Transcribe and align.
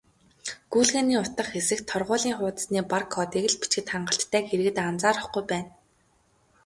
"Гүйлгээний 0.71 1.19
утга" 1.21 1.43
хэсэгт 1.53 1.85
торгуулийн 1.91 2.37
хуудасны 2.37 2.81
бар 2.91 3.03
кодыг 3.15 3.45
л 3.51 3.59
бичихэд 3.61 3.87
хангалттайг 3.91 4.45
иргэд 4.53 4.77
анзаарахгүй 4.87 5.43
байна. 5.51 5.69